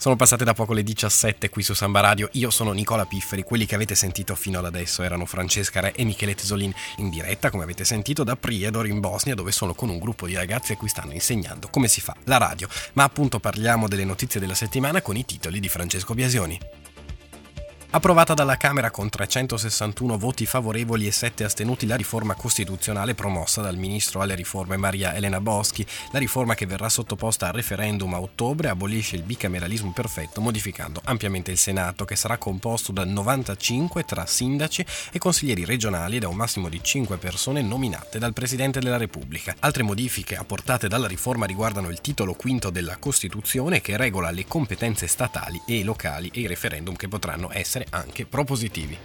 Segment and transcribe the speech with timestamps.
[0.00, 3.66] Sono passate da poco le 17 qui su Samba Radio, io sono Nicola Pifferi, quelli
[3.66, 7.64] che avete sentito fino ad adesso erano Francesca Re e Michele Tesolin in diretta, come
[7.64, 10.88] avete sentito, da Prijedor in Bosnia dove sono con un gruppo di ragazzi a cui
[10.88, 15.18] stanno insegnando come si fa la radio, ma appunto parliamo delle notizie della settimana con
[15.18, 16.79] i titoli di Francesco Biasioni.
[17.92, 23.76] Approvata dalla Camera con 361 voti favorevoli e 7 astenuti la riforma costituzionale promossa dal
[23.76, 25.84] ministro alle riforme Maria Elena Boschi.
[26.12, 31.50] La riforma che verrà sottoposta a referendum a ottobre abolisce il bicameralismo perfetto modificando ampiamente
[31.50, 36.36] il Senato che sarà composto da 95 tra sindaci e consiglieri regionali e da un
[36.36, 39.56] massimo di 5 persone nominate dal Presidente della Repubblica.
[39.58, 45.08] Altre modifiche apportate dalla riforma riguardano il titolo quinto della Costituzione che regola le competenze
[45.08, 48.98] statali e locali e i referendum che potranno essere essere anche propositivi.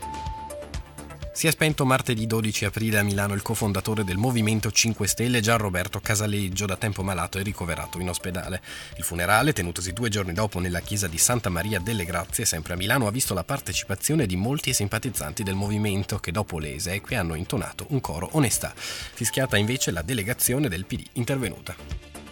[1.33, 5.57] Si è spento martedì 12 aprile a Milano il cofondatore del Movimento 5 Stelle Gian
[5.57, 8.61] Roberto Casaleggio, da tempo malato e ricoverato in ospedale.
[8.95, 12.77] Il funerale, tenutosi due giorni dopo nella chiesa di Santa Maria delle Grazie, sempre a
[12.77, 17.35] Milano, ha visto la partecipazione di molti simpatizzanti del movimento che dopo le esequie hanno
[17.35, 18.73] intonato un coro onestà.
[18.73, 22.24] Fischiata invece la delegazione del PD intervenuta.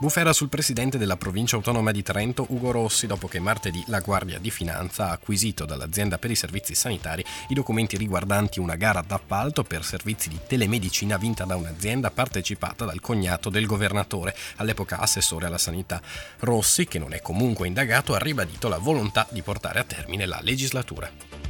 [0.00, 4.38] Bufera sul presidente della provincia autonoma di Trento, Ugo Rossi, dopo che martedì la Guardia
[4.38, 9.62] di Finanza ha acquisito dall'azienda per i servizi sanitari i documenti riguardanti una gara d'appalto
[9.62, 15.58] per servizi di telemedicina vinta da un'azienda partecipata dal cognato del governatore, all'epoca assessore alla
[15.58, 16.00] sanità.
[16.38, 20.40] Rossi, che non è comunque indagato, ha ribadito la volontà di portare a termine la
[20.40, 21.49] legislatura.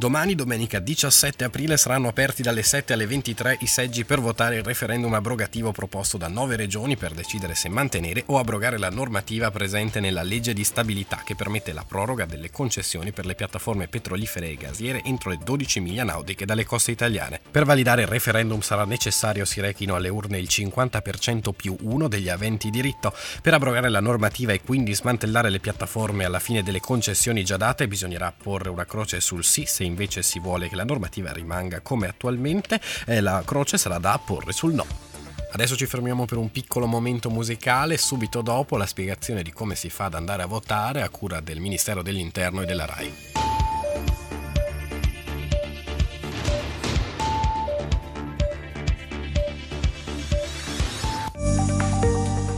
[0.00, 4.62] Domani, domenica 17 aprile, saranno aperti dalle 7 alle 23 i seggi per votare il
[4.62, 10.00] referendum abrogativo proposto da nove regioni per decidere se mantenere o abrogare la normativa presente
[10.00, 14.54] nella legge di stabilità che permette la proroga delle concessioni per le piattaforme petrolifere e
[14.54, 17.38] gasiere entro le 12 miglia nautiche dalle coste italiane.
[17.50, 22.30] Per validare il referendum sarà necessario si rechino alle urne il 50% più uno degli
[22.30, 23.12] aventi diritto.
[23.42, 27.86] Per abrogare la normativa e quindi smantellare le piattaforme alla fine delle concessioni già date
[27.86, 32.06] bisognerà porre una croce sul sì se invece si vuole che la normativa rimanga come
[32.06, 34.86] attualmente, eh, la croce sarà da apporre sul no.
[35.52, 39.90] Adesso ci fermiamo per un piccolo momento musicale, subito dopo la spiegazione di come si
[39.90, 43.12] fa ad andare a votare a cura del Ministero dell'Interno e della RAI.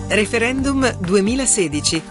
[0.08, 2.02] Referendum 2016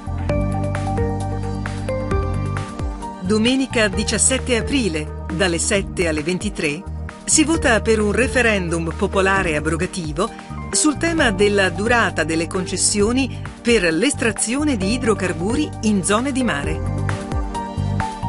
[3.24, 6.84] Domenica 17 aprile, dalle 7 alle 23,
[7.24, 10.28] si vota per un referendum popolare abrogativo
[10.72, 16.82] sul tema della durata delle concessioni per l'estrazione di idrocarburi in zone di mare.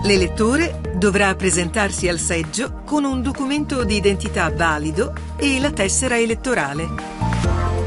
[0.05, 6.87] L'elettore dovrà presentarsi al seggio con un documento di identità valido e la tessera elettorale.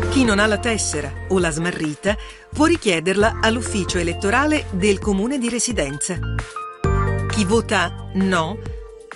[0.09, 2.17] Chi non ha la tessera o la smarrita
[2.51, 6.17] può richiederla all'ufficio elettorale del comune di residenza.
[7.35, 8.57] Chi vota no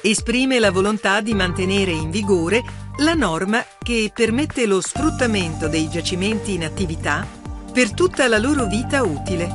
[0.01, 2.61] esprime la volontà di mantenere in vigore
[2.97, 7.25] la norma che permette lo sfruttamento dei giacimenti in attività
[7.71, 9.47] per tutta la loro vita utile.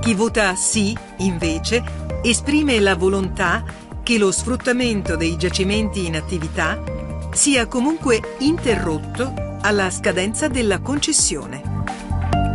[0.00, 1.84] Chi vota sì, invece,
[2.24, 3.62] esprime la volontà
[4.02, 6.82] che lo sfruttamento dei giacimenti in attività
[7.30, 11.62] sia comunque interrotto alla scadenza della concessione.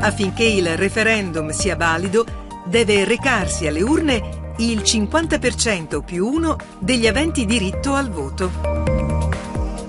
[0.01, 2.25] Affinché il referendum sia valido,
[2.65, 8.51] deve recarsi alle urne il 50% più uno degli aventi diritto al voto.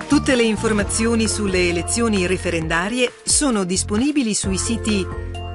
[0.06, 5.04] Tutte le informazioni sulle elezioni referendarie sono disponibili sui siti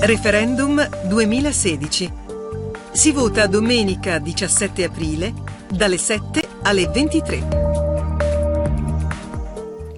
[0.00, 2.24] Referendum 2016.
[2.92, 5.32] Si vota domenica 17 aprile
[5.70, 7.65] dalle 7 alle 23.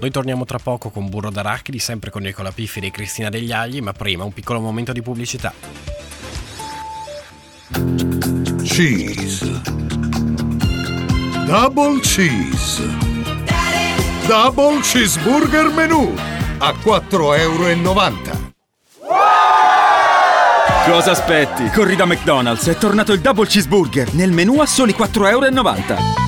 [0.01, 3.81] Noi torniamo tra poco con Burro d'Arachidi, sempre con Nicola Pifferi e Cristina Degli Agli,
[3.81, 5.53] ma prima un piccolo momento di pubblicità.
[8.63, 9.61] Cheese.
[11.47, 12.87] Double cheese.
[14.27, 16.15] Double cheeseburger menù
[16.59, 18.47] a 4,90 euro.
[20.87, 21.69] Cosa aspetti?
[21.71, 26.28] Corri da McDonald's, è tornato il double cheeseburger nel menù a soli 4,90 euro.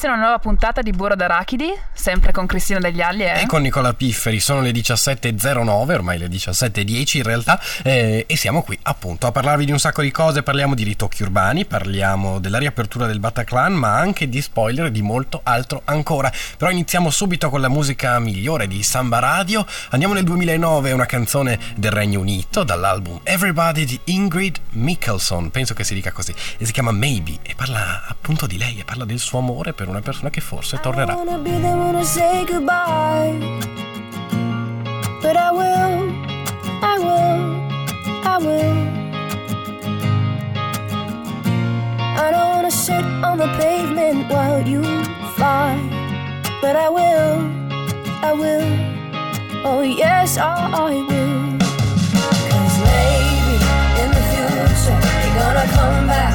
[0.00, 1.70] Inizia una nuova puntata di Burro d'Arachidi,
[2.00, 3.42] sempre con Cristina Degli Alli eh?
[3.42, 4.40] e con Nicola Pifferi.
[4.40, 9.66] Sono le 17.09, ormai le 17.10 in realtà, eh, e siamo qui appunto a parlarvi
[9.66, 10.42] di un sacco di cose.
[10.42, 15.02] Parliamo di ritocchi urbani, parliamo della riapertura del Bataclan, ma anche di spoiler e di
[15.02, 16.32] molto altro ancora.
[16.56, 19.66] Però iniziamo subito con la musica migliore di Samba Radio.
[19.90, 25.84] Andiamo nel 2009, una canzone del Regno Unito dall'album Everybody di Ingrid Mickelson, penso che
[25.84, 29.18] si dica così, e si chiama Maybe e parla appunto di lei e parla del
[29.18, 31.18] suo amore per una persona che forse tornerà.
[35.22, 35.98] But I will,
[36.82, 37.40] I will,
[38.24, 38.78] I will.
[42.16, 44.82] I don't wanna sit on the pavement while you
[45.36, 45.76] fly.
[46.62, 47.50] But I will,
[48.22, 48.68] I will,
[49.66, 51.58] oh yes, I, I will.
[52.50, 53.56] Cause maybe
[54.02, 56.34] in the future you're gonna come back,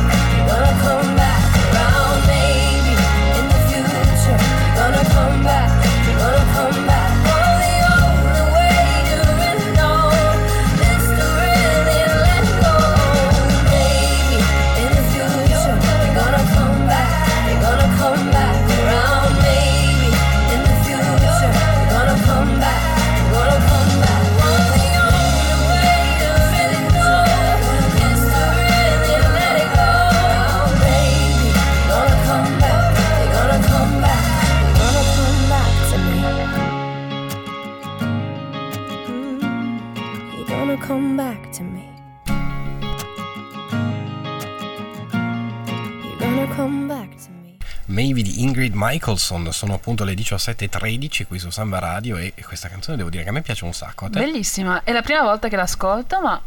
[47.87, 52.97] Maybe di Ingrid Michaelson, sono appunto le 17.13 qui su Samba Radio e questa canzone
[52.97, 54.05] devo dire che a me piace un sacco.
[54.05, 54.19] A te?
[54.19, 56.41] Bellissima, è la prima volta che l'ascolto ma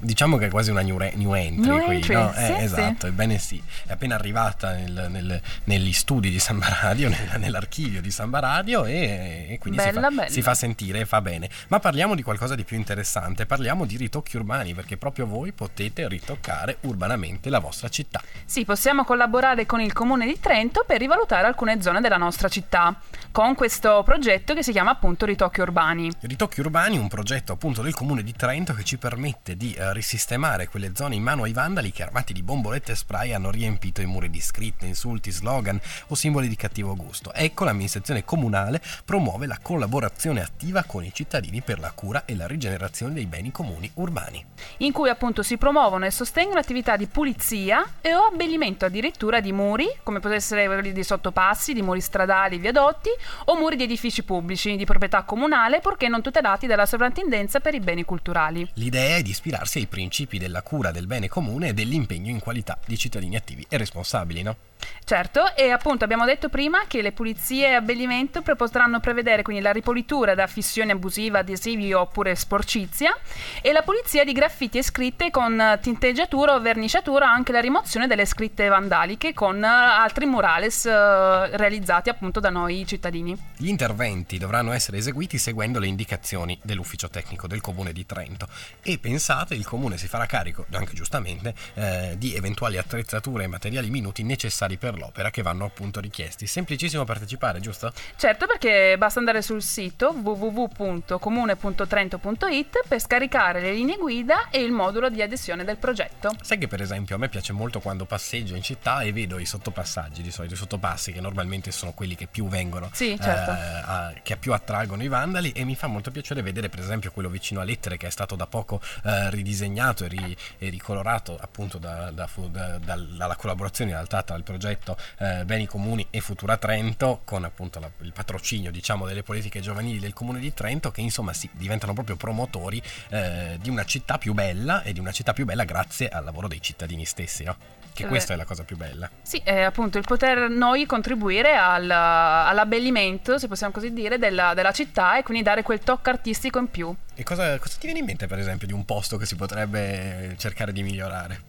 [0.00, 2.32] Diciamo che è quasi una new, re- new entry new qui, entry, no?
[2.32, 3.06] sì, eh, esatto, sì.
[3.06, 8.10] ebbene sì, è appena arrivata nel, nel, negli studi di Samba Radio, nel, nell'archivio di
[8.12, 11.50] Samba Radio e, e quindi bella, si, fa, si, fa, sentire e fa bene.
[11.68, 16.06] Ma parliamo di qualcosa di più interessante, parliamo di ritocchi urbani perché proprio voi potete
[16.06, 18.22] ritoccare urbanamente la vostra città.
[18.44, 23.00] Sì, possiamo collaborare con il Comune di Trento per rivalutare alcune zone della nostra città
[23.32, 26.10] con questo progetto che si chiama appunto Ritocchi Urbani.
[26.20, 30.68] Ritocchi Urbani, un progetto appunto del Comune di Trento che ci permette di eh, risistemare
[30.68, 34.06] quelle zone in mano ai vandali che armati di bombolette e spray hanno riempito i
[34.06, 37.32] muri di scritte, insulti, slogan o simboli di cattivo gusto.
[37.32, 42.46] Ecco l'amministrazione comunale promuove la collaborazione attiva con i cittadini per la cura e la
[42.46, 44.44] rigenerazione dei beni comuni urbani.
[44.78, 49.52] In cui appunto si promuovono e sostengono attività di pulizia e o abbellimento addirittura di
[49.52, 53.10] muri, come possono essere quelli di sottopassi, di muri stradali, viadotti
[53.46, 57.80] o muri di edifici pubblici di proprietà comunale purché non tutelati dalla sovrintendenza per i
[57.80, 58.68] beni culturali.
[58.74, 62.78] L'idea è di ispirarsi ai principi della cura del bene comune e dell'impegno in qualità
[62.84, 64.56] di cittadini attivi e responsabili, no?
[65.04, 69.72] Certo, e appunto abbiamo detto prima che le pulizie e abbellimento potranno prevedere quindi la
[69.72, 73.16] ripulitura da fissione abusiva, adesivi oppure sporcizia
[73.62, 78.26] e la pulizia di graffiti e scritte con tinteggiatura o verniciatura, anche la rimozione delle
[78.26, 83.36] scritte vandaliche con altri murales eh, realizzati appunto da noi cittadini.
[83.56, 88.46] Gli interventi dovranno essere eseguiti seguendo le indicazioni dell'ufficio tecnico del comune di Trento
[88.82, 93.90] e pensate il comune si farà carico, anche giustamente, eh, di eventuali attrezzature e materiali
[93.90, 96.46] minuti necessari per l'opera che vanno appunto richiesti.
[96.46, 97.92] Semplicissimo partecipare, giusto?
[98.16, 105.10] Certo, perché basta andare sul sito www.comune.trento.it per scaricare le linee guida e il modulo
[105.10, 106.34] di adesione del progetto.
[106.40, 109.44] Sai che per esempio a me piace molto quando passeggio in città e vedo i
[109.44, 113.50] sottopassaggi, di solito i sottopassi che normalmente sono quelli che più vengono, sì, certo.
[113.50, 117.10] eh, a, che più attraggono i vandali e mi fa molto piacere vedere per esempio
[117.10, 119.28] quello vicino a Lettere che è stato da poco eh,
[119.58, 124.44] ridisegnato e, ri, e, ricolorato appunto da, da, da, dalla collaborazione in realtà tra il
[124.44, 129.60] progetto eh, Beni Comuni e Futura Trento con appunto la, il patrocinio diciamo delle politiche
[129.60, 134.18] giovanili del Comune di Trento che insomma si diventano proprio promotori eh, di una città
[134.18, 137.56] più bella e di una città più bella grazie al lavoro dei cittadini stessi, no?
[137.98, 139.10] Che questa è la cosa più bella.
[139.22, 144.70] Sì, è appunto il poter noi contribuire al, all'abbellimento, se possiamo così dire, della, della,
[144.70, 146.94] città e quindi dare quel tocco artistico in più.
[147.14, 150.34] E cosa, cosa ti viene in mente per esempio di un posto che si potrebbe
[150.36, 151.47] cercare di migliorare?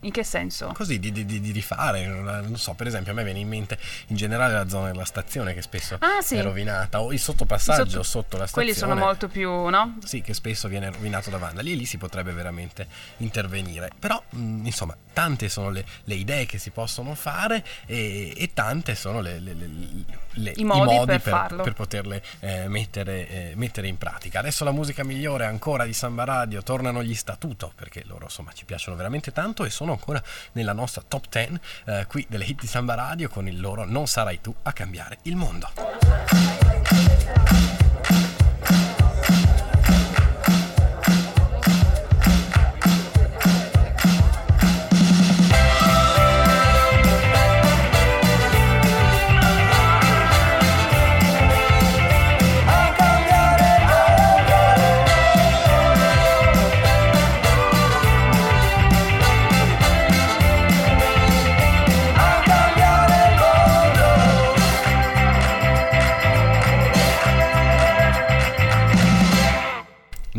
[0.00, 0.72] In che senso?
[0.74, 4.16] Così di, di, di, rifare, non so, per esempio a me viene in mente in
[4.16, 6.36] generale la zona della stazione che spesso ah, sì.
[6.36, 8.72] è rovinata o il sottopassaggio sotto, sotto, la stazione.
[8.72, 9.96] Quelli sono molto più, no?
[10.04, 12.86] Sì, che spesso viene rovinato da vandali e lì si potrebbe veramente
[13.18, 13.90] intervenire.
[13.98, 18.94] Però, mh, insomma, tante sono le, le, idee che si possono fare e, e tante
[18.94, 23.88] sono le, le, i, modi i, modi per, per, per poterle eh, mettere, eh, mettere,
[23.88, 24.40] in pratica.
[24.40, 28.66] Adesso la musica migliore ancora di Samba Radio, tornano gli statuto perché loro insomma ci
[28.66, 30.22] piacciono veramente tanto e sono ancora
[30.52, 34.06] nella nostra top 10 eh, qui delle hit di Samba Radio con il loro Non
[34.06, 35.70] sarai tu a cambiare il mondo.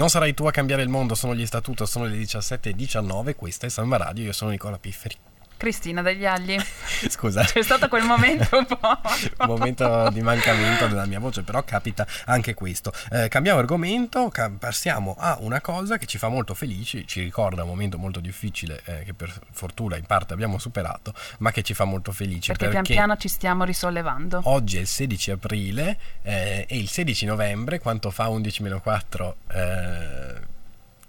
[0.08, 3.70] Non sarai tu a cambiare il mondo, sono gli statuto, sono le 17.19, questa è
[3.70, 5.16] Samba Radio, io sono Nicola Pifferi.
[5.58, 6.58] Cristina degli Agli.
[7.10, 7.44] Scusa.
[7.44, 8.78] C'è stato quel momento un po'.
[9.44, 12.94] un momento di mancamento della mia voce, però capita anche questo.
[13.12, 17.70] Eh, cambiamo argomento, passiamo a una cosa che ci fa molto felici, ci ricorda un
[17.70, 21.86] momento molto difficile eh, che per fortuna in parte abbiamo superato, ma che ci fa
[21.86, 22.48] molto felici.
[22.52, 24.42] Perché, perché pian piano ci stiamo risollevando.
[24.44, 29.34] Oggi è il 16 aprile eh, e il 16 novembre, quanto fa 11-4?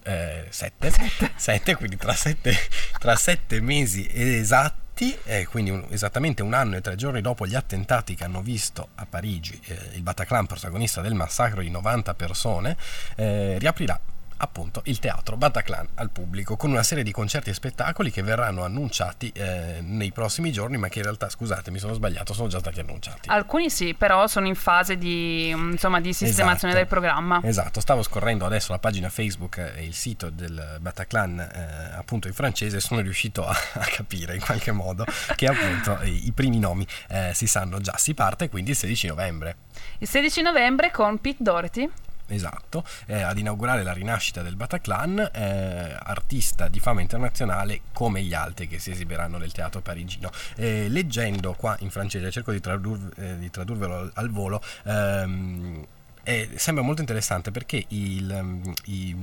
[0.09, 0.91] Eh, 7,
[1.37, 2.57] 7, quindi tra 7,
[2.99, 7.55] tra 7 mesi esatti, eh, quindi un, esattamente un anno e tre giorni dopo gli
[7.55, 12.77] attentati che hanno visto a Parigi eh, il Bataclan protagonista del massacro di 90 persone,
[13.17, 14.01] eh, riaprirà
[14.39, 18.65] appunto il teatro Bataclan al pubblico con una serie di concerti e spettacoli che verranno
[18.65, 22.59] annunciati eh, nei prossimi giorni ma che in realtà scusate mi sono sbagliato sono già
[22.59, 23.29] stati annunciati.
[23.29, 27.41] Alcuni sì però sono in fase di, insomma, di sistemazione esatto, del programma.
[27.43, 32.35] Esatto stavo scorrendo adesso la pagina Facebook e il sito del Bataclan eh, appunto in
[32.35, 35.05] francese e sono riuscito a, a, capire in qualche modo
[35.35, 37.97] che appunto i, i primi nomi eh, si sanno già.
[37.97, 39.57] Si parte quindi il 16 novembre.
[39.99, 41.91] Il 16 novembre con Pete Doherty
[42.31, 48.35] Esatto, eh, ad inaugurare la rinascita del Bataclan, eh, artista di fama internazionale come gli
[48.35, 50.31] altri che si esibiranno nel teatro parigino.
[50.57, 55.87] Eh, leggendo qua in francese, cerco di, tradur- eh, di tradurvelo al, volo, ehm,
[56.29, 59.17] eh, sembra molto interessante perché il, um, i,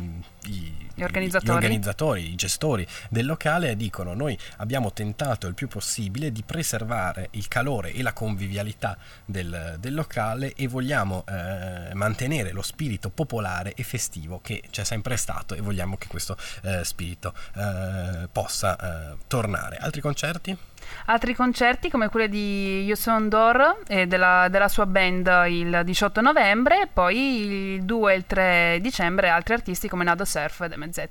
[0.46, 1.52] i, gli, organizzatori.
[1.52, 2.32] gli, organizzatori.
[2.32, 7.94] i gestori del locale dicono noi abbiamo tentato il più possibile di preservare il calore
[7.94, 14.40] e la convivialità del, del locale e vogliamo eh, mantenere lo spirito popolare e festivo
[14.42, 19.78] che c'è sempre stato e vogliamo che questo eh, spirito eh, possa eh, tornare.
[19.78, 20.58] Altri concerti?
[21.06, 26.88] Altri concerti come quelli di Yuson Dor e della, della, sua band il 18 novembre,
[26.92, 31.04] poi il 2 e il 3 dicembre altri artisti come Nado Surf ed MZ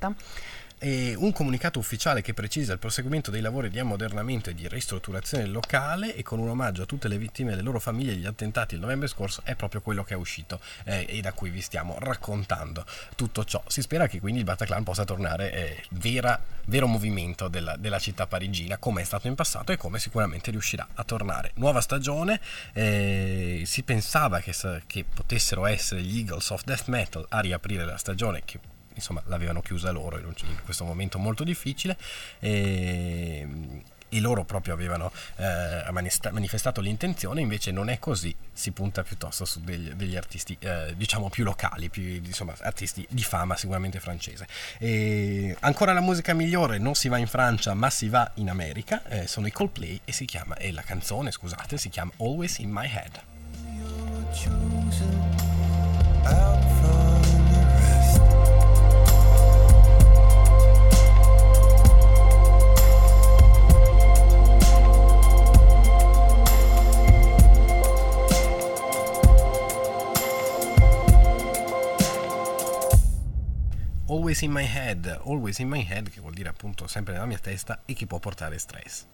[0.84, 5.46] e un comunicato ufficiale che precisa il proseguimento dei lavori di ammodernamento e di ristrutturazione
[5.46, 8.74] locale e con un omaggio a tutte le vittime e le loro famiglie degli attentati
[8.74, 11.96] il novembre scorso è proprio quello che è uscito eh, e da cui vi stiamo
[11.98, 12.84] raccontando
[13.16, 13.64] tutto ciò.
[13.66, 18.26] Si spera che quindi il Bataclan possa tornare eh, vera, vero movimento della, della, città
[18.26, 21.52] parigina come è stato in passato e come sicuramente riuscirà a tornare.
[21.54, 22.38] Nuova stagione,
[22.74, 24.52] eh, si pensava che,
[24.86, 28.60] che potessero essere gli Eagles of Death Metal a riaprire la stagione che
[28.94, 30.34] insomma l'avevano chiusa loro in
[30.64, 31.96] questo momento molto difficile
[32.38, 33.46] e,
[34.08, 39.60] e loro proprio avevano eh, manifestato l'intenzione, invece non è così, si punta piuttosto su
[39.60, 44.46] degli, degli artisti eh, diciamo più locali, più, insomma artisti di fama sicuramente francese.
[44.78, 49.02] E ancora la musica migliore, non si va in Francia ma si va in America,
[49.08, 52.70] eh, sono i Coldplay e si chiama, e la canzone scusate si chiama Always in
[52.70, 53.22] My Head.
[74.06, 77.38] Always in my head, always in my head, che vuol dire appunto sempre nella mia
[77.38, 79.06] testa e che può portare stress.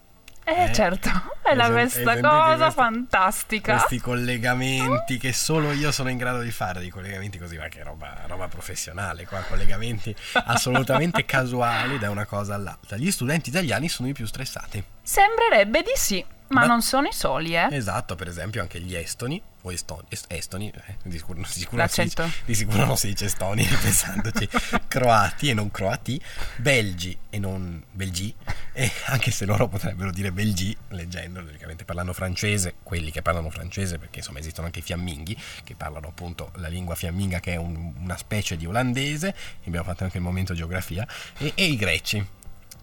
[0.43, 1.09] Eh, eh certo,
[1.43, 3.77] è la questa cosa questi, fantastica.
[3.77, 7.85] Questi collegamenti che solo io sono in grado di fare, dei collegamenti così, ma che
[7.85, 10.13] roba, roba professionale, qua collegamenti
[10.47, 12.97] assolutamente casuali da una cosa all'altra.
[12.97, 14.83] Gli studenti italiani sono i più stressati.
[15.03, 16.25] Sembrerebbe di sì.
[16.51, 17.69] Ma, Ma, non sono i soli, eh?
[17.71, 22.09] Esatto, per esempio anche gli estoni, o estoni, estoni eh, di, sicuro, di, sicuro dice,
[22.45, 24.49] di, sicuro, non si dice estoni, pensandoci,
[24.89, 26.21] croati e non croati,
[26.57, 28.35] belgi e non belgi,
[28.73, 33.99] e anche se loro potrebbero dire belgi, leggendo, logicamente parlando francese, quelli che parlano francese,
[33.99, 37.93] perché insomma esistono anche i fiamminghi, che parlano appunto la lingua fiamminga che è un,
[37.97, 39.33] una specie di olandese,
[39.67, 41.07] abbiamo fatto anche il momento geografia,
[41.39, 42.39] e, e i greci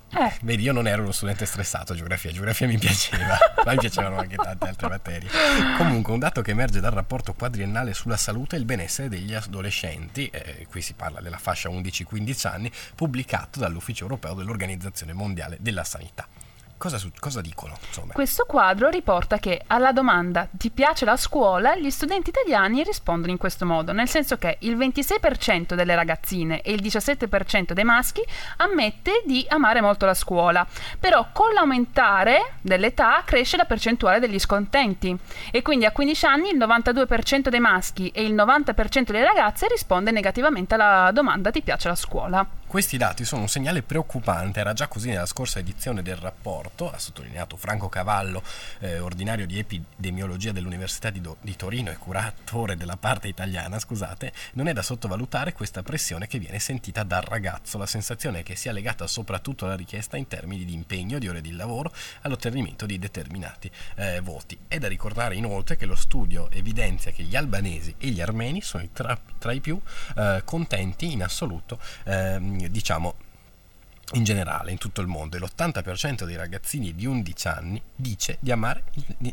[0.09, 0.33] Eh.
[0.41, 4.17] Vedi, io non ero uno studente stressato a geografia, geografia mi piaceva, ma mi piacevano
[4.17, 5.29] anche tante altre materie.
[5.77, 10.27] Comunque, un dato che emerge dal rapporto quadriennale sulla salute è il benessere degli adolescenti,
[10.27, 16.27] eh, qui si parla della fascia 11-15 anni, pubblicato dall'Ufficio Europeo dell'Organizzazione Mondiale della Sanità.
[16.77, 17.75] Cosa, cosa dicono?
[17.87, 18.13] Insomma?
[18.13, 23.39] Questo quadro riporta che alla domanda ti piace la scuola gli studenti italiani rispondono in
[23.39, 28.21] questo modo, nel senso che il 26% delle ragazzine e il 17% dei maschi
[28.57, 30.67] ammette di amare molto la scuola,
[30.99, 35.17] però con l'aumentare dell'età cresce la percentuale degli scontenti
[35.49, 40.11] e quindi a 15 anni il 92% dei maschi e il 90% delle ragazze risponde
[40.11, 42.45] negativamente alla domanda ti piace la scuola.
[42.67, 46.99] Questi dati sono un segnale preoccupante, era già così nella scorsa edizione del rapporto, ha
[46.99, 48.43] sottolineato Franco Cavallo,
[48.79, 54.33] eh, ordinario di epidemiologia dell'Università di, Do- di, Torino e curatore della parte italiana, scusate,
[54.55, 58.73] non è da sottovalutare questa pressione che viene sentita dal ragazzo, la sensazione che sia
[58.73, 61.93] legata soprattutto alla richiesta in termini di impegno, di ore di lavoro,
[62.23, 64.57] all'ottenimento di determinati eh, voti.
[64.67, 68.85] È da ricordare inoltre che lo studio evidenzia che gli albanesi e gli armeni sono
[68.91, 69.79] tra, tra i più
[70.17, 73.15] eh, contenti in assoluto ehm, diciamo
[74.13, 78.51] in generale in tutto il mondo e l'80% dei ragazzini di 11 anni dice di
[78.51, 78.83] amare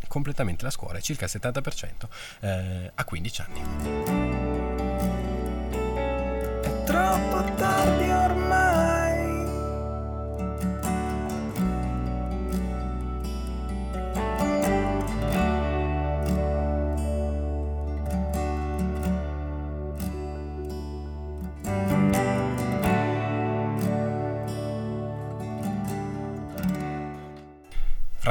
[0.09, 2.09] completamente la scuola e circa il 70%
[2.41, 3.61] eh, a 15 anni.
[6.61, 8.14] È troppo tardi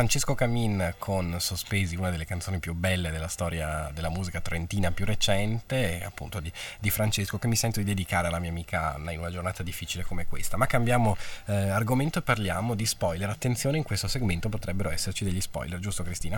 [0.03, 5.05] Francesco Camin con Sospesi, una delle canzoni più belle della storia della musica trentina più
[5.05, 9.19] recente, appunto di, di, Francesco, che mi sento di dedicare alla mia amica Anna in
[9.19, 10.57] una giornata difficile come questa.
[10.57, 13.29] Ma cambiamo eh, argomento e parliamo di spoiler.
[13.29, 16.37] Attenzione, in questo segmento potrebbero esserci degli spoiler, giusto Cristina?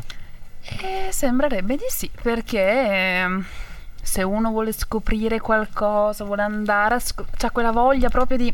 [0.61, 2.61] Eh, sembrerebbe di sì, perché...
[2.61, 3.73] Eh
[4.05, 8.53] se uno vuole scoprire qualcosa, vuole andare, a sc- ha quella voglia proprio di,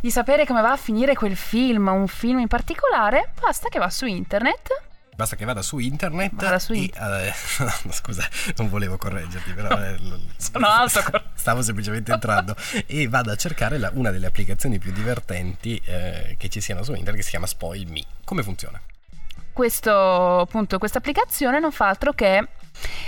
[0.00, 3.90] di, sapere come va a finire quel film, un film in particolare, basta che va
[3.90, 4.86] su internet.
[5.18, 6.34] Basta che vada su internet.
[6.34, 8.24] Vada su e, uh, scusa,
[8.56, 9.76] non volevo correggerti, però.
[9.76, 9.98] Eh,
[10.38, 11.00] Sono alto.
[11.34, 12.54] Stavo semplicemente entrando.
[12.86, 16.92] e vado a cercare la, una delle applicazioni più divertenti eh, che ci siano su
[16.92, 18.04] internet che si chiama Spoil Me.
[18.22, 18.80] Come funziona?
[19.52, 22.46] Questo, appunto, questa applicazione non fa altro che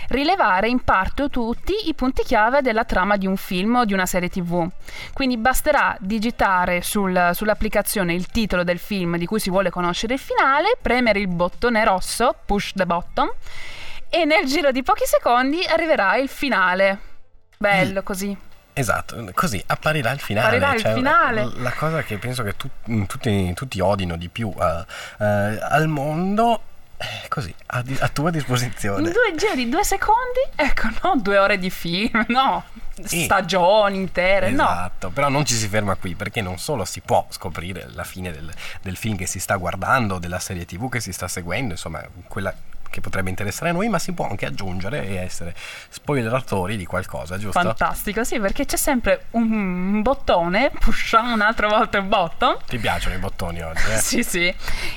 [0.09, 3.93] rilevare in parte o tutti i punti chiave della trama di un film o di
[3.93, 4.69] una serie tv.
[5.13, 10.21] Quindi basterà digitare sul, sull'applicazione il titolo del film di cui si vuole conoscere il
[10.21, 13.31] finale, premere il bottone rosso, push the button,
[14.09, 16.99] e nel giro di pochi secondi arriverà il finale.
[17.59, 18.37] Bello così.
[18.73, 20.57] Esatto, così apparirà il finale.
[20.57, 21.51] Apparirà cioè, il finale.
[21.57, 22.69] La cosa che penso che tu,
[23.07, 24.85] tutti, tutti odino di più uh, uh,
[25.19, 26.63] al mondo
[27.29, 29.07] così, a, a, tua disposizione.
[29.07, 30.41] In due giri, due secondi?
[30.55, 32.65] Ecco, non due ore di film, no.
[33.03, 34.71] Stagioni intere, esatto, no.
[34.71, 38.31] Esatto, però non ci si ferma qui perché non solo si può scoprire la fine
[38.31, 42.05] del, del film che si sta guardando, della serie tv che si sta seguendo, insomma,
[42.29, 42.55] quella
[42.91, 45.55] che potrebbe interessare a noi, ma si può anche aggiungere e essere
[45.89, 47.59] spoileratori di qualcosa, giusto?
[47.59, 52.57] Fantastico, sì, perché c'è sempre un bottone, pushiamo un'altra volta il botton.
[52.67, 53.97] Ti piacciono i bottoni oggi, eh?
[53.99, 54.55] sì, sì,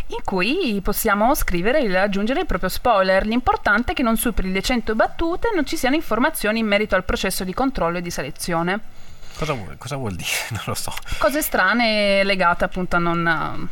[0.07, 3.25] in cui possiamo scrivere e aggiungere il proprio spoiler.
[3.25, 6.95] L'importante è che non superi le 100 battute e non ci siano informazioni in merito
[6.95, 8.79] al processo di controllo e di selezione.
[9.37, 10.29] Cosa vuol, cosa vuol dire?
[10.51, 10.93] Non lo so.
[11.17, 13.69] Cose strane legate appunto a non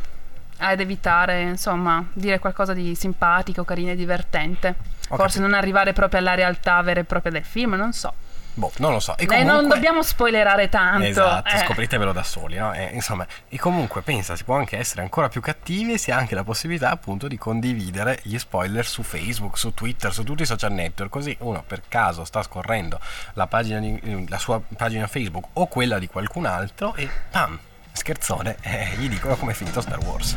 [0.62, 4.68] ad evitare, insomma, dire qualcosa di simpatico, carino e divertente.
[5.08, 5.40] Ho Forse capito.
[5.40, 8.12] non arrivare proprio alla realtà vera e propria del film, non so.
[8.54, 9.16] Boh, non lo so.
[9.16, 9.50] E comunque...
[9.50, 11.06] non dobbiamo spoilerare tanto.
[11.06, 11.58] Esatto, eh.
[11.58, 12.72] scopritevelo da soli, no?
[12.74, 16.18] E, insomma, e comunque pensa, si può anche essere ancora più cattivi e si ha
[16.18, 20.46] anche la possibilità appunto di condividere gli spoiler su Facebook, su Twitter, su tutti i
[20.46, 23.00] social network, così uno per caso sta scorrendo
[23.34, 27.58] la, pagina di, la sua pagina Facebook o quella di qualcun altro e pam,
[27.92, 30.36] scherzone, eh, gli dicono come è finito Star Wars.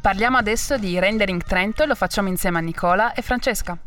[0.00, 3.78] Parliamo adesso di Rendering Trento e lo facciamo insieme a Nicola e Francesca.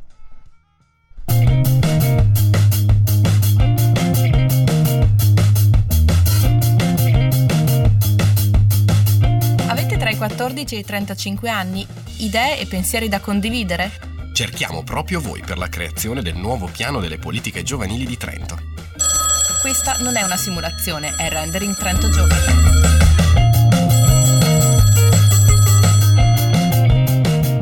[10.55, 11.85] 14 e i 35 anni
[12.19, 13.91] idee e pensieri da condividere?
[14.33, 18.57] Cerchiamo proprio voi per la creazione del nuovo piano delle politiche giovanili di Trento.
[19.61, 22.53] Questa non è una simulazione, è Rendering Trento Giovane.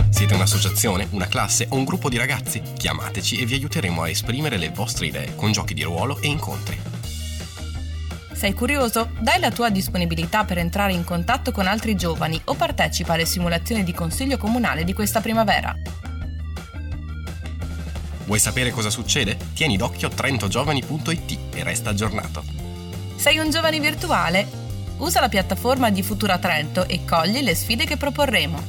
[0.10, 2.62] Siete una un'associazione, una classe o un gruppo di ragazzi?
[2.78, 6.93] Chiamateci e vi aiuteremo a esprimere le vostre idee con giochi di ruolo e incontri.
[8.44, 9.12] Sei curioso?
[9.22, 13.86] Dai la tua disponibilità per entrare in contatto con altri giovani o partecipa alle simulazioni
[13.86, 15.74] di consiglio comunale di questa primavera.
[18.26, 19.38] Vuoi sapere cosa succede?
[19.54, 22.44] Tieni d'occhio trentogiovani.it e resta aggiornato.
[23.16, 24.46] Sei un giovane virtuale?
[24.98, 28.62] Usa la piattaforma di Futura Trento e cogli le sfide che proporremo.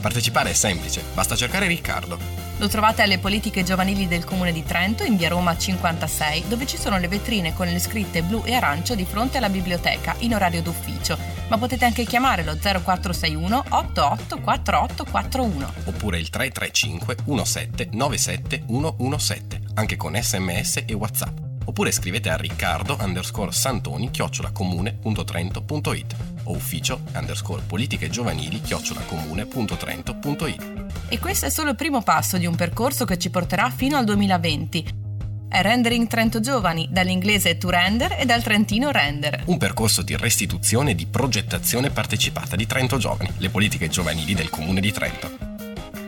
[0.00, 2.41] Partecipare è semplice, basta cercare Riccardo.
[2.62, 6.76] Lo trovate alle politiche giovanili del comune di Trento in via Roma 56, dove ci
[6.76, 10.62] sono le vetrine con le scritte blu e arancio di fronte alla biblioteca in orario
[10.62, 19.96] d'ufficio, ma potete anche chiamare lo 0461 884841 oppure il 335 17 97 117, anche
[19.96, 28.08] con sms e whatsapp oppure scrivete a riccardo underscore santoni chiocciolacomune.trento.it o ufficio underscore politiche
[28.10, 30.84] giovanili chiocciolacomune.trento.it.
[31.08, 34.04] E questo è solo il primo passo di un percorso che ci porterà fino al
[34.04, 35.00] 2020.
[35.48, 39.42] È Rendering Trento Giovani, dall'inglese to render e dal trentino render.
[39.44, 44.48] Un percorso di restituzione e di progettazione partecipata di Trento Giovani, le politiche giovanili del
[44.48, 45.30] comune di Trento.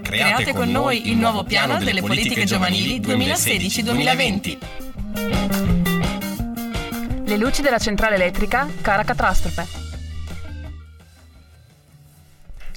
[0.00, 4.83] Create, Create con noi il nuovo piano delle politiche giovanili 2016-2020.
[7.24, 9.66] Le luci della centrale elettrica, cara catastrofe.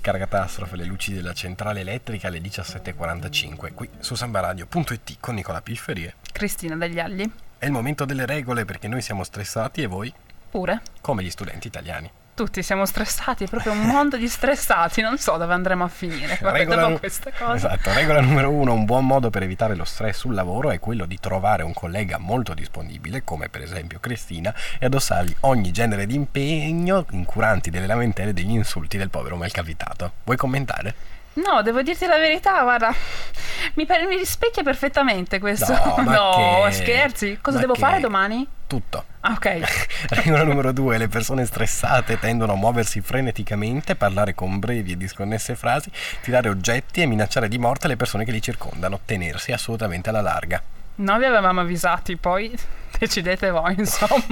[0.02, 6.06] Cara catastrofe, le luci della centrale elettrica alle 17.45, qui su sambaradio.it con Nicola Pifferi
[6.06, 7.30] e Cristina Degli Agli.
[7.58, 10.14] È il momento delle regole perché noi siamo stressati e voi?
[10.50, 10.82] Pure.
[11.02, 15.38] Come gli studenti italiani tutti siamo stressati, è proprio un mondo di stressati, non so
[15.38, 17.56] dove andremo a finire regola, dopo queste cose.
[17.56, 21.06] Esatto, regola numero uno, un buon modo per evitare lo stress sul lavoro è quello
[21.06, 26.14] di trovare un collega molto disponibile, come per esempio Cristina, e addossargli ogni genere di
[26.14, 30.12] impegno, incuranti delle lamentele e degli insulti del povero malcapitato.
[30.24, 30.94] Vuoi commentare?
[31.34, 32.94] No, devo dirti la verità, guarda,
[33.74, 35.74] mi, mi rispecchia perfettamente questo.
[35.74, 36.72] No, no che...
[36.72, 37.40] scherzi.
[37.42, 37.80] Cosa devo che...
[37.80, 38.48] fare domani?
[38.68, 39.06] Tutto.
[39.28, 39.60] Ah, ok.
[40.24, 45.56] Regola numero due, le persone stressate tendono a muoversi freneticamente, parlare con brevi e disconnesse
[45.56, 50.22] frasi, tirare oggetti e minacciare di morte le persone che li circondano, tenersi assolutamente alla
[50.22, 50.64] larga.
[50.96, 52.58] Noi vi avevamo avvisati, poi
[52.98, 54.24] decidete voi, insomma.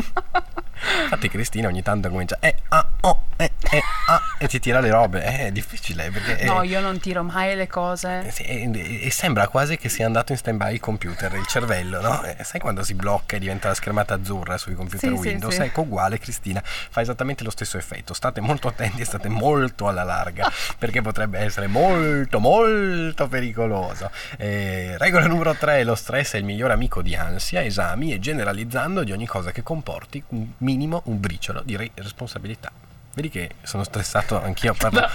[1.03, 4.89] Infatti Cristina ogni tanto comincia eh, ah, oh, eh, eh, ah, e ti tira le
[4.89, 5.23] robe.
[5.23, 6.45] Eh, è difficile perché...
[6.45, 8.31] no, io non tiro mai le cose.
[8.37, 12.23] E, e, e, sembra quasi che sia andato in stand-by il computer, il cervello, no?
[12.23, 15.53] Eh, sai quando si blocca e diventa la schermata azzurra sui computer sì, Windows?
[15.53, 15.65] Sì, sì.
[15.67, 18.13] Ecco, uguale Cristina, fa esattamente lo stesso effetto.
[18.13, 24.09] State molto attenti e state molto alla larga perché potrebbe essere molto, molto pericoloso.
[24.37, 29.03] Eh, regola numero 3, lo stress è il miglior amico di ansia, esami e generalizzando
[29.03, 30.74] di ogni cosa che comporti un minimo
[31.05, 32.71] un briciolo di responsabilità.
[33.13, 35.09] Vedi che sono stressato anch'io a parlare.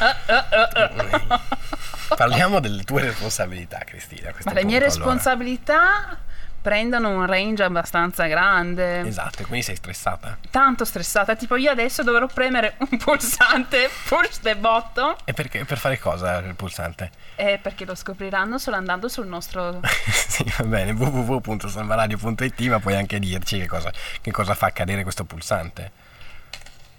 [2.16, 4.32] Parliamo delle tue responsabilità, Cristina.
[4.44, 6.18] Ma le mie responsabilità allora.
[6.60, 9.00] Prendono un range abbastanza grande.
[9.00, 10.38] Esatto, quindi sei stressata?
[10.50, 15.14] Tanto stressata, tipo io adesso dovrò premere un pulsante, push the button.
[15.24, 17.10] E perché, per fare cosa il pulsante?
[17.36, 19.80] Eh, perché lo scopriranno solo andando sul nostro...
[20.10, 25.24] sì, va bene, www.salvaradio.it, ma puoi anche dirci che cosa, che cosa fa accadere questo
[25.24, 26.08] pulsante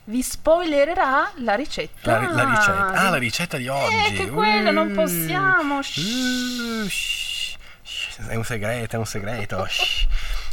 [0.06, 2.20] vi spoilererà la ricetta.
[2.20, 2.88] La, la ricetta.
[2.88, 3.96] Ah, la ricetta di oggi.
[4.08, 5.78] Eh, che quello uh, non possiamo.
[5.78, 6.88] Uh,
[8.28, 9.68] è un segreto, è un segreto.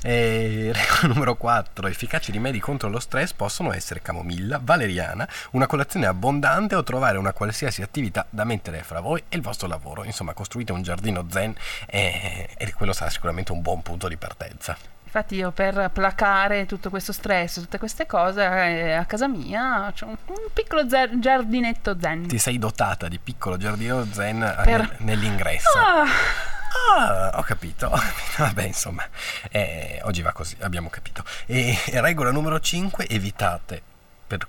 [0.02, 1.88] E regola numero 4.
[1.88, 7.32] Efficaci rimedi contro lo stress possono essere camomilla, valeriana, una colazione abbondante o trovare una
[7.32, 10.04] qualsiasi attività da mettere fra voi e il vostro lavoro.
[10.04, 11.54] Insomma, costruite un giardino zen
[11.86, 14.76] e, e quello sarà sicuramente un buon punto di partenza.
[15.08, 20.06] Infatti io per placare tutto questo stress, tutte queste cose, eh, a casa mia ho
[20.06, 22.26] un, un, piccolo giardinetto zen.
[22.26, 24.96] Ti sei dotata di piccolo giardino zen eh, per...
[24.98, 25.78] nell'ingresso.
[25.78, 26.57] Ah.
[26.90, 27.90] Ah, ho capito,
[28.36, 29.06] Vabbè, insomma,
[29.50, 31.24] eh, oggi va così, abbiamo capito.
[31.46, 33.82] E, e regola numero 5, evitate
[34.26, 34.46] per,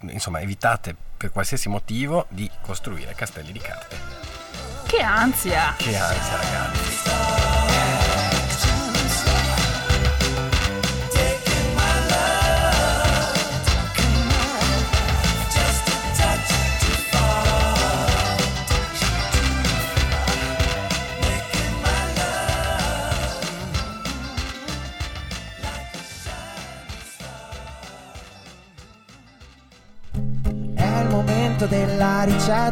[0.00, 3.96] insomma, evitate per qualsiasi motivo di costruire castelli di carte.
[4.86, 5.74] Che ansia!
[5.76, 7.57] Che ansia, ragazzi.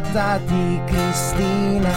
[0.07, 1.95] Ricetta di Cristina.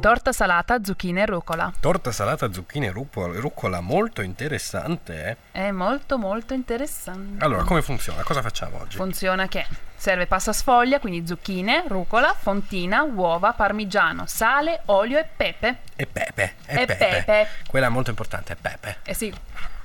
[0.00, 1.72] Torta salata, zucchine e rucola.
[1.78, 5.36] Torta salata, zucchine e rucola, rucola molto interessante, eh?
[5.52, 7.42] È molto molto interessante.
[7.44, 8.22] Allora, come funziona?
[8.22, 8.96] Cosa facciamo oggi?
[8.96, 9.64] Funziona che
[9.96, 15.78] serve pasta sfoglia, quindi zucchine, rucola, fontina, uova, parmigiano, sale, olio e pepe.
[15.96, 16.54] e pepe.
[16.66, 17.48] E, E pepe.
[17.68, 18.96] Quella è molto importante, è pepe.
[19.04, 19.32] Eh sì,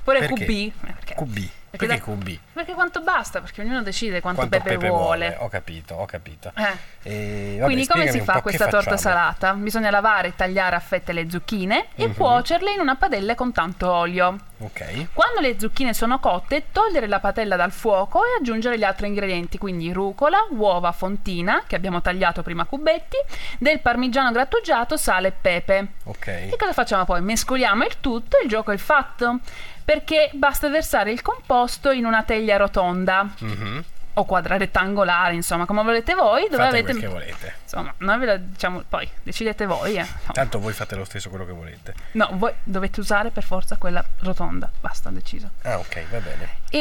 [0.02, 0.44] pure Perché?
[0.44, 0.50] QB.
[0.50, 1.14] eh, Perché?
[1.14, 1.48] QB.
[1.70, 2.38] Perché Perché da- QB?
[2.54, 3.40] Perché quanto basta?
[3.40, 5.36] Perché ognuno decide quanto, Quanto pepe, vuole.
[5.40, 6.50] Ho capito, ho capito.
[6.56, 6.76] Eh.
[7.02, 9.52] E, vabbè, Quindi come si fa questa torta salata?
[9.52, 12.14] Bisogna lavare e tagliare a fette le zucchine e Mhm.
[12.14, 14.36] cuocerle in una padella con tanto olio.
[14.60, 15.08] Ok.
[15.12, 19.58] Quando le zucchine sono cotte, togliere la padella dal fuoco e aggiungere gli altri ingredienti,
[19.58, 23.16] quindi rucola, uova, fontina, che abbiamo tagliato prima a cubetti,
[23.58, 25.86] del parmigiano grattugiato, sale e pepe.
[26.04, 26.26] Ok.
[26.26, 27.20] E cosa facciamo poi?
[27.20, 29.40] Mescoliamo il tutto e il gioco è fatto.
[29.88, 33.84] Perché basta versare il composto in una teglia rotonda Mhm.
[34.14, 37.54] o quadrarettangolare, insomma, come volete voi, dove Fate avete quel che volete.
[37.62, 40.06] Insomma, noi ve lo diciamo poi, decidete voi, eh.
[40.32, 41.94] Tanto voi fate lo stesso quello che volete.
[42.12, 45.48] No, voi dovete usare per forza quella rotonda, basta, deciso.
[45.62, 46.48] Ah, ok, va bene.
[46.68, 46.78] E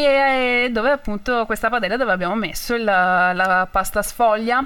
[0.66, 4.66] eh, dove appunto questa padella dove abbiamo messo il- la pasta sfoglia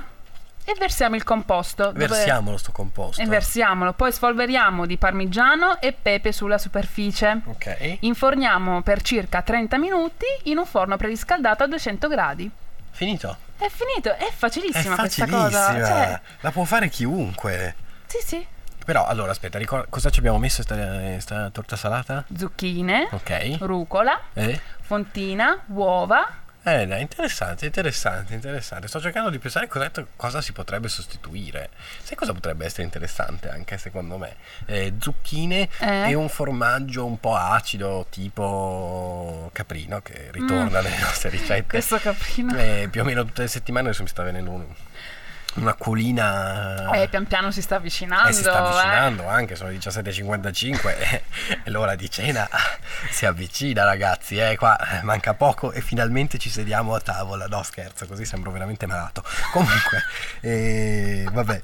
[0.63, 1.91] e versiamo il composto.
[1.93, 3.21] Versiamolo sto composto.
[3.21, 7.41] E versiamolo, poi spolveriamo di parmigiano e pepe sulla superficie.
[7.45, 7.97] Ok.
[8.01, 12.49] Inforniamo per circa 30 minuti in un forno preriscaldato a 200 gradi.
[12.91, 13.37] Finito.
[13.57, 15.43] È finito, è È facilissima questa facilissima.
[15.67, 15.85] cosa.
[15.85, 17.75] Cioè, La può fare chiunque.
[18.07, 18.45] sì, sì.
[18.83, 20.75] Però, allora, aspetta, ricor- cosa ci abbiamo messo sta,
[21.19, 22.25] sta torta salata?
[22.35, 23.57] Zucchine, Ok.
[23.59, 24.59] rucola, Eh?
[24.81, 26.27] fontina, uova.
[26.63, 28.87] Eh, interessante, interessante, interessante.
[28.87, 31.69] Sto cercando di pensare cosa, cosa si potrebbe sostituire.
[32.03, 34.35] Sai cosa potrebbe essere interessante anche secondo me?
[34.65, 36.09] Eh, zucchine Eh?
[36.09, 41.63] e un formaggio un po' acido tipo caprino che ritorna nelle nostre ricette.
[41.63, 41.69] Mm.
[41.69, 42.55] Questo caprino.
[42.55, 44.51] Eh, più o meno tutte le settimane adesso mi sta venendo
[45.55, 46.91] un- un'acquolina.
[46.91, 48.29] Eh, pian piano si sta avvicinando.
[48.29, 48.57] Eh, si sta eh.
[48.57, 51.23] avvicinando anche, sono le 17.55 e
[51.63, 52.47] e l'ora di cena
[53.09, 57.63] si avvicina ragazzi, eh, qua eh, manca poco e finalmente ci sediamo a tavola, no
[57.63, 59.23] scherzo, così sembro veramente malato.
[59.51, 60.03] Comunque,
[60.41, 61.61] eh, vabbè.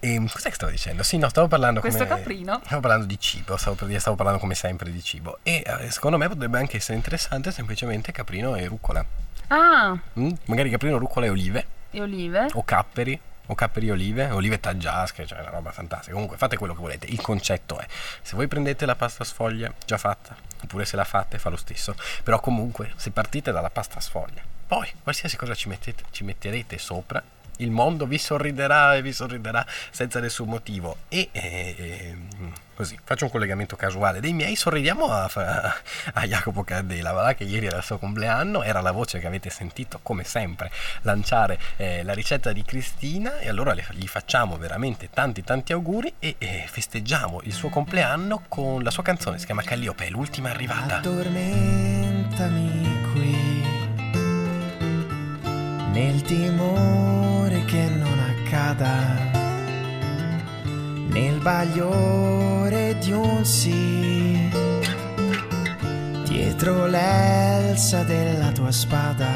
[0.00, 1.02] Ehm, cos'è che stavo dicendo?
[1.02, 2.18] Sì, no, stavo parlando Questo come...
[2.18, 2.60] caprino?
[2.64, 5.38] Stavo parlando di cibo, stavo, per dire, stavo parlando come sempre di cibo.
[5.42, 9.04] E eh, secondo me potrebbe anche essere interessante semplicemente caprino e rucola.
[9.48, 10.30] Ah, Mm?
[10.46, 12.48] Magari caprino, rucola e olive e olive.
[12.54, 16.12] o capperi o capperi olive, olive taggiasche, cioè una roba fantastica.
[16.12, 17.06] Comunque fate quello che volete.
[17.06, 17.86] Il concetto è:
[18.22, 21.94] se voi prendete la pasta sfoglia già fatta, oppure se la fate, fa lo stesso.
[22.22, 27.22] Però comunque, se partite dalla pasta sfoglia, poi qualsiasi cosa ci, mettete, ci metterete sopra,
[27.58, 30.96] il mondo vi sorriderà e vi sorriderà senza nessun motivo.
[31.08, 32.14] E eh,
[32.74, 34.56] così faccio un collegamento casuale dei miei.
[34.56, 35.30] Sorridiamo a,
[36.12, 39.26] a Jacopo Cardela, va là che ieri era il suo compleanno, era la voce che
[39.26, 40.70] avete sentito come sempre
[41.02, 43.38] lanciare eh, la ricetta di Cristina.
[43.38, 48.44] E allora le- gli facciamo veramente tanti tanti auguri e eh, festeggiamo il suo compleanno
[48.48, 50.96] con la sua canzone, si chiama Calliope, l'ultima arrivata.
[50.96, 52.86] Addormentami
[55.96, 59.32] nel timore che non accada
[61.08, 64.50] nel bagliore di un sì
[66.28, 69.30] dietro l'elsa della tua spada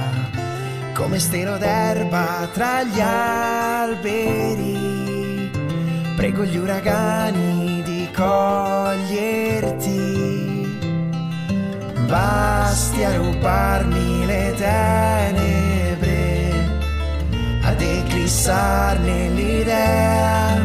[0.92, 4.28] come stelo d'erba tra gli alberi.
[6.14, 9.40] Prego gli uragani di coglierti
[12.06, 15.59] basti a rubarmi le tenebre,
[18.30, 20.62] ad eclissarne l'idea.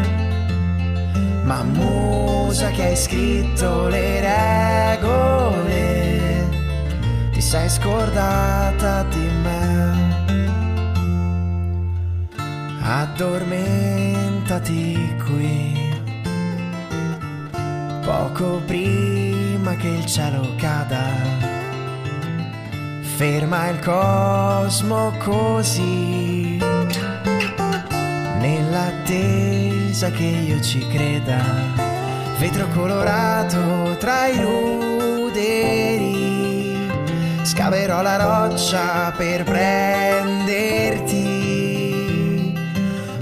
[1.43, 6.47] Ma musa che hai scritto le regole,
[7.31, 10.13] ti sei scordata di me.
[12.81, 15.73] Addormentati qui
[18.05, 21.53] poco prima che il cielo cada.
[23.17, 26.34] Ferma il cosmo così,
[28.45, 31.41] nell'attesa che io ci creda.
[32.37, 36.07] Vetro colorato tra i ruderi,
[37.41, 41.23] scaverò la roccia per prenderti.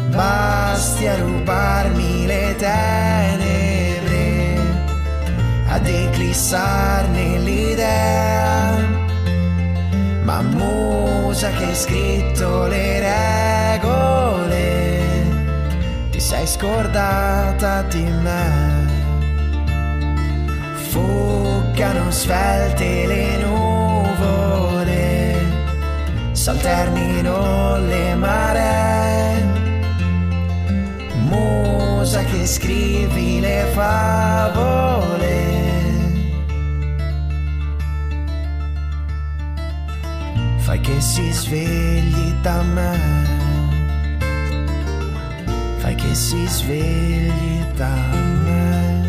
[0.09, 4.57] Basti a rubarmi le tenebre
[5.67, 8.91] ad eclissarne l'idea.
[10.23, 13.62] Ma musa che hai scritto le regole,
[16.33, 18.87] sei scordata di me.
[20.89, 24.81] Fuggano svelte le nuvole,
[26.31, 29.43] s'alternino le maree.
[31.29, 35.41] Musa che scrivi le favole.
[40.57, 43.32] Fai che si svegli da me.
[45.83, 49.01] Fai che si svegli da me.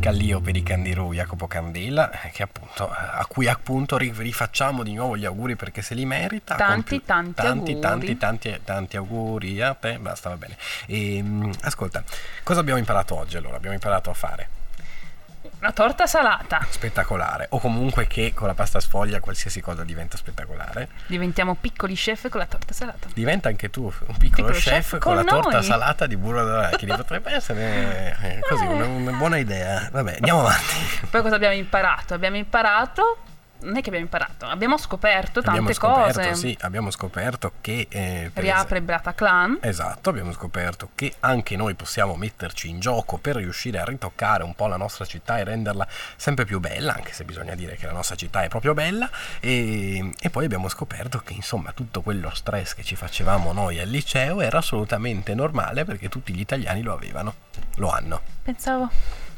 [0.00, 4.92] Callio per i Candiru Jacopo Candela, eh, che appunto, a cui appunto ri- rifacciamo di
[4.92, 6.56] nuovo gli auguri perché se li merita.
[6.56, 7.78] Tanti, Compi- tanti tanti, auguri.
[7.78, 10.58] tanti, tanti, tanti auguri a te, basta, va bene.
[10.84, 12.04] E, mm, ascolta,
[12.42, 13.56] cosa abbiamo imparato oggi allora?
[13.56, 14.48] Abbiamo imparato a fare
[15.64, 16.60] Una torta salata.
[16.68, 20.90] spettacolare, o comunque che con la pasta sfoglia qualsiasi cosa diventa spettacolare.
[21.06, 23.08] Diventiamo piccoli chef con la torta salata.
[23.14, 26.94] Diventa anche tu un piccolo, Piccolo chef, con, con la torta salata di burro d'arachidi.
[26.94, 29.88] Potrebbe essere eh, così, una, una buona idea.
[29.90, 30.74] Vabbè, andiamo avanti.
[31.08, 32.12] Poi cosa abbiamo imparato?
[32.12, 33.16] Abbiamo imparato.
[33.60, 36.34] Non è che abbiamo imparato, abbiamo scoperto tante abbiamo scoperto, cose.
[36.34, 39.58] sì, abbiamo scoperto che eh, Riapre il Bataclan.
[39.62, 44.54] Esatto, abbiamo scoperto che anche noi possiamo metterci in gioco per riuscire a ritoccare un
[44.54, 45.86] po' la nostra città e renderla
[46.16, 49.08] sempre più bella, anche se bisogna dire che la nostra città è proprio bella.
[49.40, 53.88] E, e poi abbiamo scoperto che insomma tutto quello stress che ci facevamo noi al
[53.88, 57.34] liceo era assolutamente normale perché tutti gli italiani lo avevano,
[57.76, 58.20] lo hanno.
[58.42, 58.90] Pensavo.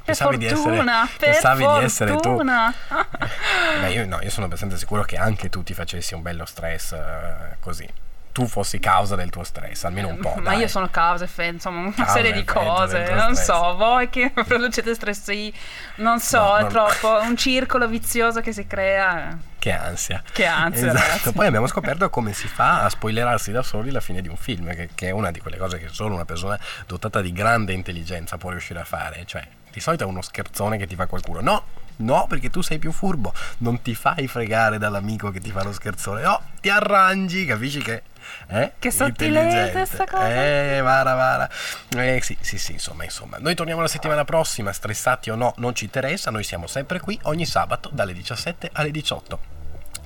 [0.07, 2.23] Pensavi di essere- fortuna, pensavi di essere tu.
[2.23, 2.75] fortuna.
[3.81, 6.93] Beh, io, no, io sono abbastanza sicuro che anche tu ti facessi un bello stress
[6.93, 7.89] eh, così.
[8.33, 10.35] Tu fossi causa del tuo stress, almeno un po'.
[10.37, 10.59] Ma dai.
[10.61, 12.99] io sono causa insomma, una Causa serie di cose.
[13.15, 13.45] Non stress.
[13.47, 15.53] so, voi che producete stress, io
[15.97, 19.39] non so, No, è non- troppo un circolo vizioso che si crea.
[19.59, 20.23] Che ansia.
[20.31, 21.33] Che ansia, Esatto.
[21.33, 24.69] Poi abbiamo scoperto come si fa a spoilerarsi da soli la fine di un film,
[24.75, 28.37] che, che è una di quelle cose che solo una persona dotata di grande intelligenza
[28.37, 29.23] può riuscire a fare.
[29.25, 31.43] Cioè, di solito è uno scherzone che ti fa qualcuno.
[31.43, 31.65] No,
[31.97, 33.35] no, perché tu sei più furbo.
[33.59, 36.23] Non ti fai fregare dall'amico che ti fa lo scherzone.
[36.23, 38.03] No, ti arrangi, capisci che...
[38.49, 38.73] Eh?
[38.79, 39.85] Che sottilezza Intelligente.
[39.85, 40.35] sta cosa.
[40.35, 41.51] Eh, vara, vara.
[41.95, 43.37] Eh, sì, sì, sì, insomma, insomma.
[43.39, 46.31] Noi torniamo la settimana prossima, stressati o no, non ci interessa.
[46.31, 49.56] Noi siamo sempre qui, ogni sabato, dalle 17 alle 18.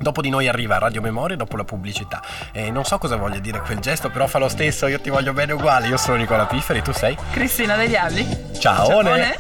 [0.01, 2.23] Dopo di noi arriva Radio Memoria dopo la pubblicità.
[2.53, 5.35] E non so cosa voglia dire quel gesto, però fa lo stesso, io ti voglio
[5.35, 5.89] bene uguale.
[5.89, 7.15] Io sono Nicola Pifferi, tu sei?
[7.33, 8.27] Cristina degli Alli.
[8.59, 8.87] Ciao!
[8.87, 9.37] Ciaone.